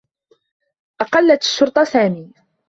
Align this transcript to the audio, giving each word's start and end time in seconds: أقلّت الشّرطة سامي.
أقلّت 1.01 1.41
الشّرطة 1.41 1.83
سامي. 1.83 2.33